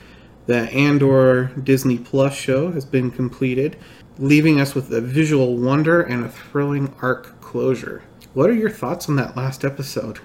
[0.46, 3.78] the Andor Disney Plus show has been completed
[4.18, 8.04] leaving us with a visual wonder and a thrilling arc closure.
[8.34, 10.20] What are your thoughts on that last episode?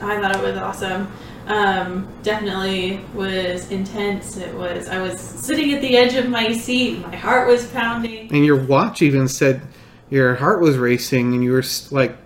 [0.00, 1.10] I thought it was awesome.
[1.46, 4.36] Um, definitely was intense.
[4.36, 4.88] It was.
[4.88, 7.00] I was sitting at the edge of my seat.
[7.00, 8.32] My heart was pounding.
[8.32, 9.62] And your watch even said
[10.10, 12.16] your heart was racing, and you were like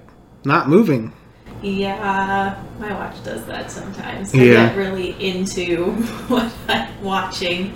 [0.44, 1.12] not moving.
[1.62, 4.34] Yeah, my watch does that sometimes.
[4.34, 5.92] I get really into
[6.28, 7.74] what I'm watching.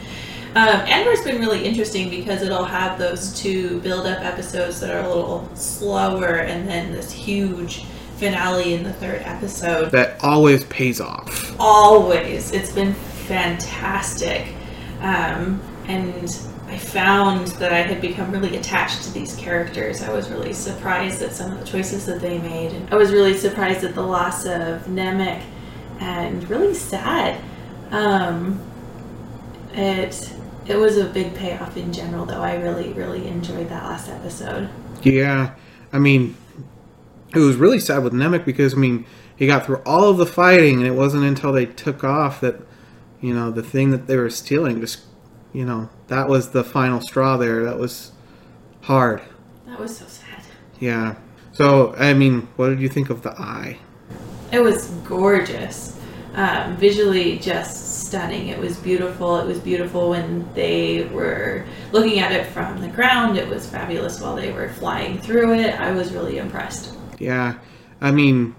[0.56, 5.08] Um, Andor's been really interesting because it'll have those two build-up episodes that are a
[5.08, 7.84] little slower, and then this huge
[8.16, 9.90] finale in the third episode.
[9.90, 11.54] That always pays off.
[11.60, 14.54] Always, it's been fantastic,
[15.00, 16.34] um, and
[16.66, 20.02] I found that I had become really attached to these characters.
[20.02, 22.72] I was really surprised at some of the choices that they made.
[22.72, 25.42] And I was really surprised at the loss of Nemik
[26.00, 27.40] and really sad.
[27.90, 28.60] Um,
[29.72, 30.32] it
[30.66, 32.42] it was a big payoff in general, though.
[32.42, 34.68] I really, really enjoyed that last episode.
[35.02, 35.54] Yeah,
[35.92, 36.36] I mean,
[37.34, 40.26] it was really sad with Nemik because I mean, he got through all of the
[40.26, 42.56] fighting, and it wasn't until they took off that,
[43.20, 45.02] you know, the thing that they were stealing just,
[45.56, 47.38] you know, that was the final straw.
[47.38, 48.12] There, that was
[48.82, 49.22] hard.
[49.64, 50.42] That was so sad.
[50.80, 51.14] Yeah.
[51.52, 53.78] So, I mean, what did you think of the eye?
[54.52, 55.98] It was gorgeous.
[56.34, 58.48] Um, visually, just stunning.
[58.48, 59.38] It was beautiful.
[59.38, 63.38] It was beautiful when they were looking at it from the ground.
[63.38, 65.80] It was fabulous while they were flying through it.
[65.80, 66.94] I was really impressed.
[67.18, 67.54] Yeah.
[68.02, 68.54] I mean,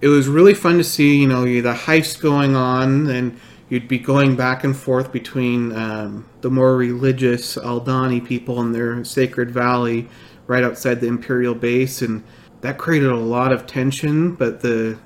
[0.00, 3.38] it was really fun to see, you know, the heist going on and
[3.68, 9.04] you'd be going back and forth between um, the more religious Aldhani people and their
[9.04, 10.08] sacred valley
[10.46, 12.02] right outside the Imperial base.
[12.02, 12.22] And
[12.60, 14.98] that created a lot of tension, but the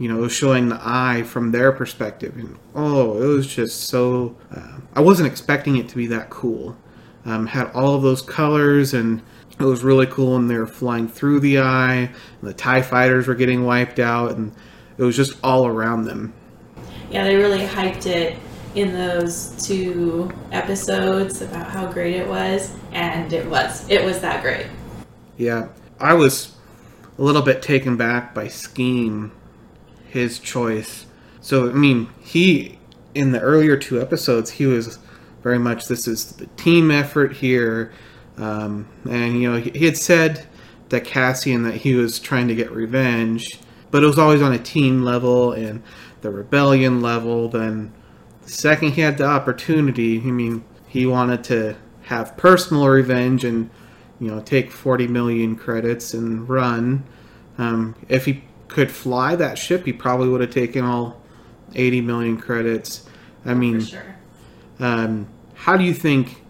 [0.00, 2.34] you know, showing the eye from their perspective.
[2.34, 4.34] And oh, it was just so.
[4.50, 6.74] Uh, I wasn't expecting it to be that cool.
[7.26, 9.20] um, had all of those colors, and
[9.58, 10.36] it was really cool.
[10.36, 14.32] And they were flying through the eye, and the Tie fighters were getting wiped out,
[14.32, 14.52] and
[14.96, 16.32] it was just all around them.
[17.10, 18.38] Yeah, they really hyped it
[18.76, 23.88] in those two episodes about how great it was, and it was.
[23.90, 24.66] It was that great.
[25.36, 26.54] Yeah, I was
[27.18, 29.32] a little bit taken back by Skeen,
[30.06, 31.06] his choice.
[31.40, 32.78] So, I mean, he,
[33.14, 35.00] in the earlier two episodes, he was
[35.42, 37.92] very much this is the team effort here.
[38.36, 40.46] Um, and, you know, he, he had said
[40.90, 43.58] to Cassian that he was trying to get revenge,
[43.90, 45.82] but it was always on a team level and
[46.22, 47.48] the rebellion level.
[47.48, 47.92] Then,
[48.42, 53.70] the second he had the opportunity, I mean, he wanted to have personal revenge and
[54.18, 57.04] you know take 40 million credits and run
[57.56, 61.20] um, if he could fly that ship he probably would have taken all
[61.74, 63.08] 80 million credits
[63.44, 64.16] i mean sure.
[64.80, 66.42] um, how do you think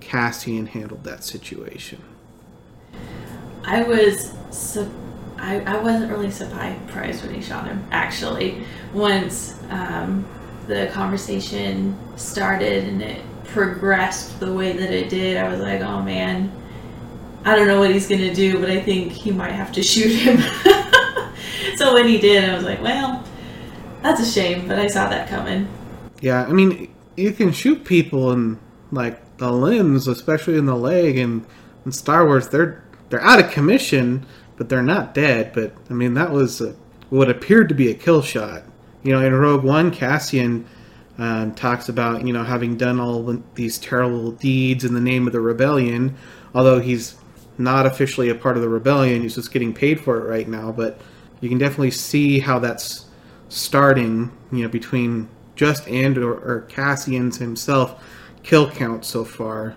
[0.00, 2.02] cassian handled that situation
[3.64, 4.90] I was su-
[5.38, 7.86] I, I wasn't really surprised when he shot him.
[7.90, 10.26] Actually, once um,
[10.66, 16.02] the conversation started and it progressed the way that it did, I was like, oh
[16.02, 16.52] man,
[17.44, 20.10] I don't know what he's gonna do, but I think he might have to shoot
[20.12, 20.38] him.
[21.76, 23.24] so when he did, I was like, well,
[24.02, 25.66] that's a shame, but I saw that coming.
[26.20, 28.58] yeah i mean you can shoot people in
[28.90, 31.44] like the limbs especially in the leg and
[31.84, 34.24] in star wars they're they're out of commission
[34.58, 36.74] but they're not dead but i mean that was a,
[37.08, 38.62] what appeared to be a kill shot.
[39.02, 40.66] You know in rogue one cassian
[41.16, 45.26] um, talks about you know having done all the- these terrible deeds in the name
[45.26, 46.16] of the rebellion
[46.54, 47.14] although he's
[47.56, 50.70] not officially a part of the rebellion he's just getting paid for it right now
[50.70, 51.00] but
[51.40, 53.06] you can definitely see how that's
[53.48, 58.00] starting you know between just Andor, or cassian's himself
[58.44, 59.74] kill count so far.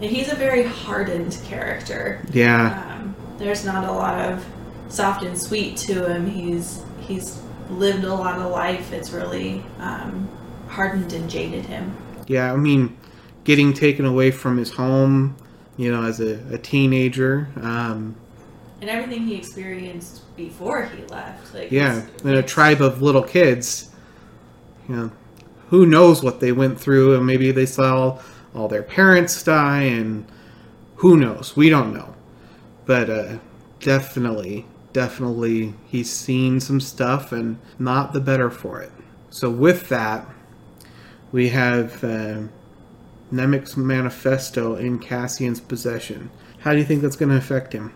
[0.00, 2.24] And he's a very hardened character.
[2.32, 2.96] yeah.
[2.96, 4.44] Um, there's not a lot of
[4.88, 6.26] soft and sweet to him.
[6.28, 8.92] He's he's lived a lot of life.
[8.92, 10.28] It's really um,
[10.68, 11.96] hardened and jaded him.
[12.26, 12.94] yeah i mean
[13.44, 15.34] getting taken away from his home
[15.78, 18.14] you know as a, a teenager um,
[18.82, 23.90] And everything he experienced before he left, like Yeah, in a tribe of little kids.
[24.88, 25.10] You know,
[25.70, 28.20] who knows what they went through, and maybe they saw
[28.54, 30.24] all their parents die, and
[30.96, 31.56] who knows?
[31.56, 32.14] We don't know.
[32.88, 33.38] But uh,
[33.80, 34.64] definitely,
[34.94, 38.90] definitely, he's seen some stuff, and not the better for it.
[39.28, 40.26] So with that,
[41.30, 42.44] we have uh,
[43.30, 46.30] Nemik's manifesto in Cassian's possession.
[46.60, 47.92] How do you think that's going to affect him?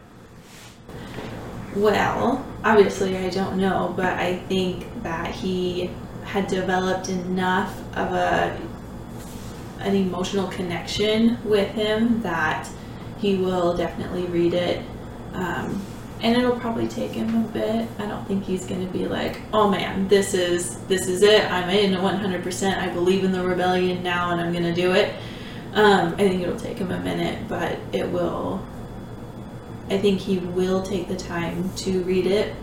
[1.74, 5.90] Well, obviously, I don't know, but I think that he
[6.24, 8.60] had developed enough of a
[9.80, 12.68] an emotional connection with him that
[13.22, 14.84] he will definitely read it.
[15.32, 15.82] Um,
[16.20, 17.88] and it'll probably take him a bit.
[17.98, 21.50] I don't think he's going to be like, "Oh man, this is this is it.
[21.50, 22.78] I'm in 100%.
[22.78, 25.14] I believe in the rebellion now, and I'm going to do it."
[25.72, 28.62] Um, I think it'll take him a minute, but it will
[29.92, 32.54] I think he will take the time to read it,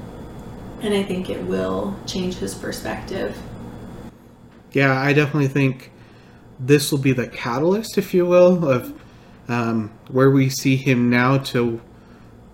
[0.81, 3.37] and I think it will change his perspective.
[4.71, 5.91] yeah, I definitely think
[6.59, 8.98] this will be the catalyst, if you will, of
[9.49, 11.81] um, where we see him now to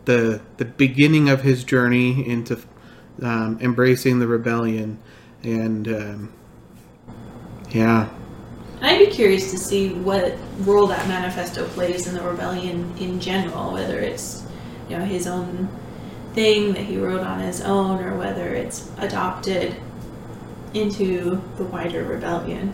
[0.05, 2.59] the the beginning of his journey into
[3.21, 4.97] um, embracing the rebellion,
[5.43, 6.33] and um,
[7.69, 8.09] yeah,
[8.81, 13.73] I'd be curious to see what role that manifesto plays in the rebellion in general,
[13.73, 14.43] whether it's
[14.89, 15.67] you know his own
[16.33, 19.75] thing that he wrote on his own, or whether it's adopted
[20.73, 22.73] into the wider rebellion.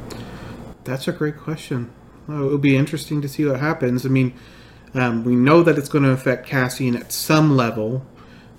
[0.84, 1.92] that's a great question.
[2.28, 4.06] Well, it would be interesting to see what happens.
[4.06, 4.34] I mean,
[4.94, 8.06] um, we know that it's going to affect Cassian at some level.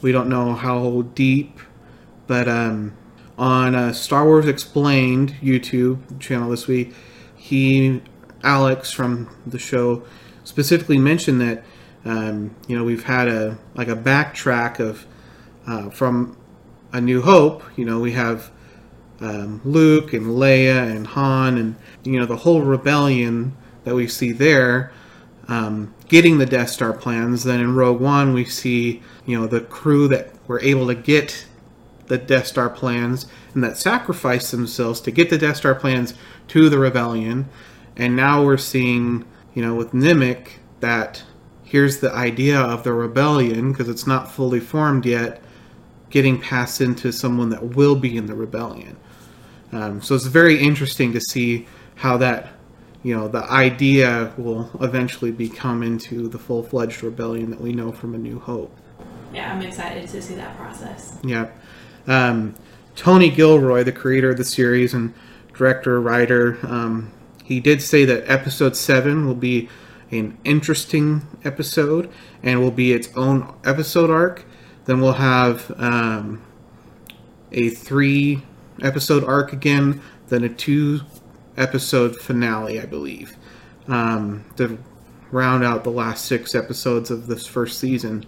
[0.00, 1.58] We don't know how deep,
[2.26, 2.96] but um,
[3.38, 6.94] on uh, Star Wars Explained YouTube channel this week,
[7.36, 8.00] he,
[8.42, 10.04] Alex from the show,
[10.44, 11.64] specifically mentioned that
[12.04, 15.06] um, you know we've had a like a backtrack of
[15.66, 16.36] uh, from
[16.92, 17.62] A New Hope.
[17.76, 18.51] You know we have
[19.22, 24.32] um, Luke and Leia and Han and you know the whole rebellion that we see
[24.32, 24.92] there
[25.48, 27.44] um, getting the Death Star plans.
[27.44, 31.46] Then in Rogue One we see you know the crew that were able to get
[32.06, 36.14] the Death Star plans and that sacrificed themselves to get the Death Star plans
[36.48, 37.48] to the rebellion.
[37.96, 41.22] And now we're seeing you know with Nemik that
[41.62, 45.40] here's the idea of the rebellion because it's not fully formed yet
[46.10, 48.96] getting passed into someone that will be in the rebellion
[49.72, 51.66] um, so it's very interesting to see
[51.96, 52.48] how that
[53.02, 57.90] you know the idea will eventually become into the full fledged rebellion that we know
[57.90, 58.74] from A New Hope.
[59.32, 61.18] Yeah, I'm excited to see that process.
[61.24, 61.48] Yeah.
[62.06, 62.54] Um,
[62.94, 65.14] Tony Gilroy, the creator of the series and
[65.54, 67.10] director, writer, um,
[67.42, 69.68] he did say that episode seven will be
[70.10, 72.10] an interesting episode
[72.42, 74.44] and will be its own episode arc.
[74.84, 76.42] Then we'll have um,
[77.50, 78.42] a three
[78.80, 81.00] episode arc again, then a two
[81.56, 83.36] episode finale, I believe,
[83.88, 84.78] um, to
[85.30, 88.24] round out the last six episodes of this first season.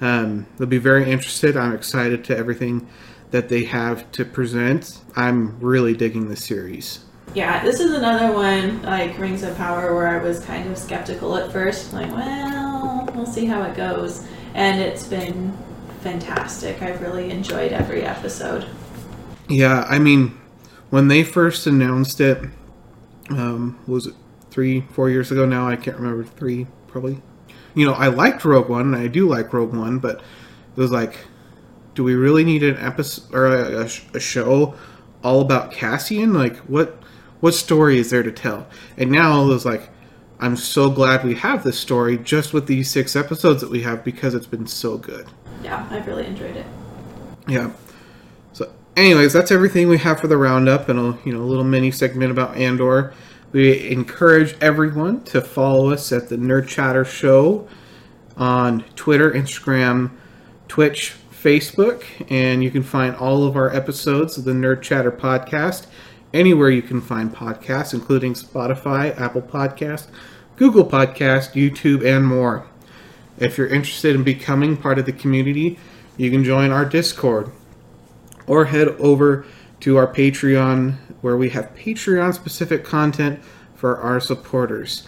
[0.00, 1.56] Um, they'll be very interested.
[1.56, 2.88] I'm excited to everything
[3.30, 5.00] that they have to present.
[5.16, 7.04] I'm really digging the series.
[7.34, 11.36] Yeah, this is another one like Rings of Power where I was kind of skeptical
[11.36, 14.24] at first, like, well, we'll see how it goes,
[14.54, 15.56] and it's been
[16.00, 16.80] fantastic.
[16.80, 18.68] I've really enjoyed every episode.
[19.48, 20.38] Yeah, I mean,
[20.90, 22.42] when they first announced it,
[23.30, 24.14] um, was it
[24.50, 25.68] three, four years ago now?
[25.68, 26.24] I can't remember.
[26.24, 27.20] Three, probably.
[27.74, 30.92] You know, I liked Rogue One, and I do like Rogue One, but it was
[30.92, 31.18] like,
[31.94, 34.74] do we really need an episode or a, a show
[35.22, 36.32] all about Cassian?
[36.32, 36.98] Like, what
[37.40, 38.66] what story is there to tell?
[38.96, 39.90] And now it was like,
[40.40, 44.02] I'm so glad we have this story just with these six episodes that we have
[44.02, 45.26] because it's been so good.
[45.62, 46.66] Yeah, I've really enjoyed it.
[47.46, 47.70] Yeah.
[48.96, 51.90] Anyways, that's everything we have for the roundup and a you know a little mini
[51.90, 53.12] segment about Andor.
[53.50, 57.66] We encourage everyone to follow us at the Nerd Chatter Show
[58.36, 60.10] on Twitter, Instagram,
[60.68, 65.86] Twitch, Facebook, and you can find all of our episodes of the Nerd Chatter podcast
[66.32, 70.06] anywhere you can find podcasts, including Spotify, Apple Podcast,
[70.56, 72.66] Google Podcast, YouTube, and more.
[73.38, 75.80] If you're interested in becoming part of the community,
[76.16, 77.50] you can join our Discord
[78.46, 79.46] or head over
[79.80, 83.42] to our Patreon where we have Patreon specific content
[83.74, 85.06] for our supporters.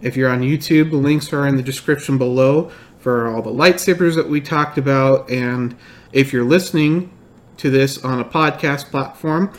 [0.00, 4.14] If you're on YouTube, the links are in the description below for all the lightsabers
[4.16, 5.30] that we talked about.
[5.30, 5.76] And
[6.12, 7.12] if you're listening
[7.58, 9.52] to this on a podcast platform,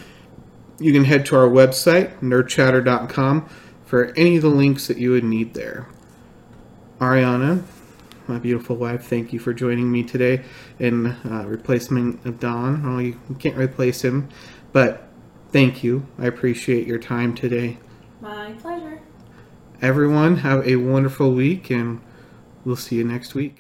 [0.80, 3.50] you can head to our website, nerdchatter.com,
[3.86, 5.88] for any of the links that you would need there.
[7.00, 7.64] Ariana,
[8.28, 10.44] my beautiful wife, thank you for joining me today
[10.80, 12.84] in uh, replacement of Don.
[12.84, 14.30] Well, you can't replace him,
[14.72, 15.10] but
[15.52, 16.06] thank you.
[16.18, 17.78] I appreciate your time today.
[18.22, 19.02] My pleasure.
[19.82, 22.02] Everyone, have a wonderful week, and
[22.64, 23.58] we'll see you next week.